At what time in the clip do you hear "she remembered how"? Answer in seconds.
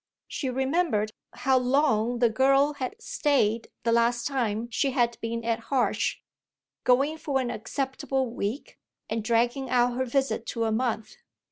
0.27-1.59